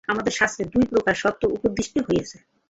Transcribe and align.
আমাদের 0.07 0.33
শাস্ত্রে 0.33 0.63
দুই 0.65 0.85
প্রকার 0.91 1.15
সত্য 1.15 1.41
উপদিষ্ট 1.47 1.95
হইয়াছে। 2.07 2.37